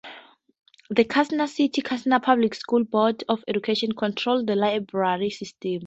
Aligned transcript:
The 0.89 1.03
Kansas 1.05 1.55
City 1.55 1.83
Kansas 1.83 2.11
Public 2.23 2.55
Schools 2.55 2.87
Board 2.87 3.23
of 3.29 3.43
Education 3.47 3.91
controls 3.91 4.43
the 4.47 4.55
library 4.55 5.29
system. 5.29 5.79